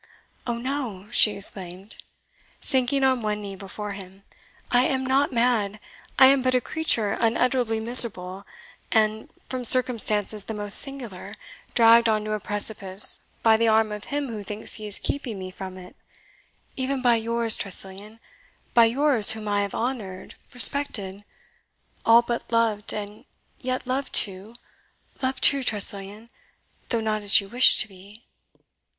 [0.47, 1.97] "Oh, no!" she exclaimed,
[2.59, 4.23] sinking on one knee before him,
[4.71, 5.79] "I am not mad
[6.17, 8.47] I am but a creature unutterably miserable,
[8.91, 11.35] and, from circumstances the most singular,
[11.75, 15.37] dragged on to a precipice by the arm of him who thinks he is keeping
[15.37, 15.95] me from it
[16.75, 18.19] even by yours, Tressilian
[18.73, 21.23] by yours, whom I have honoured, respected
[22.03, 23.25] all but loved and
[23.59, 24.55] yet loved, too
[25.21, 26.31] loved, too, Tressilian
[26.89, 28.25] though not as you wished to be."